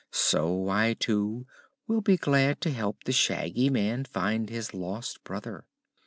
So 0.09 0.67
I, 0.67 0.95
too, 0.95 1.45
will 1.85 2.01
be 2.01 2.17
glad 2.17 2.59
to 2.61 2.71
help 2.71 3.03
the 3.03 3.11
Shaggy 3.11 3.69
Man 3.69 4.03
find 4.03 4.49
his 4.49 4.73
lost 4.73 5.23
brother." 5.23 5.63